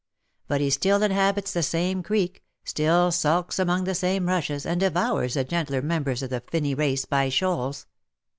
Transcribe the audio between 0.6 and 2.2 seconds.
he still inhabits the same